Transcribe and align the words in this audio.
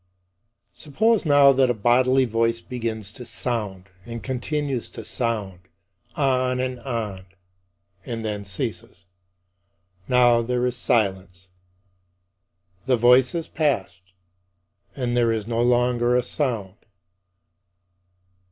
Suppose 0.73 1.25
now 1.25 1.51
that 1.53 1.69
a 1.69 1.75
bodily 1.75 2.25
voice 2.25 2.59
begins 2.59 3.13
to 3.13 3.23
sound, 3.23 3.85
and 4.03 4.23
continues 4.23 4.89
to 4.89 5.05
sound 5.05 5.59
on 6.15 6.59
and 6.59 6.79
on 6.79 7.27
and 8.03 8.25
then 8.25 8.43
ceases. 8.43 9.05
Now 10.07 10.41
there 10.41 10.65
is 10.65 10.75
silence. 10.75 11.49
The 12.87 12.97
voice 12.97 13.35
is 13.35 13.47
past, 13.47 14.11
and 14.95 15.15
there 15.15 15.31
is 15.31 15.45
no 15.45 15.61
longer 15.61 16.15
a 16.15 16.23
sound. 16.23 16.77